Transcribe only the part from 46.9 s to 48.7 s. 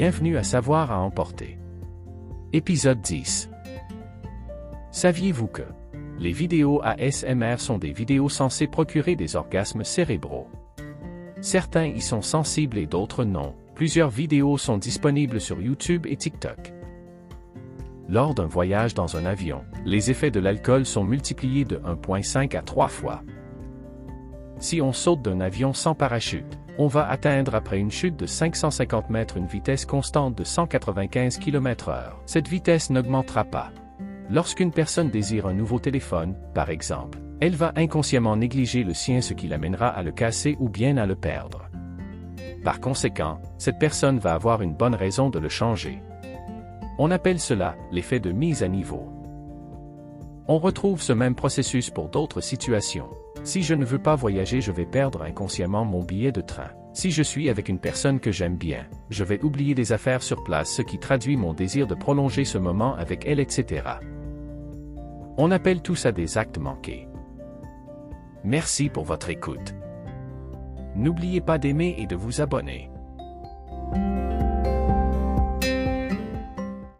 On appelle cela l'effet de mise à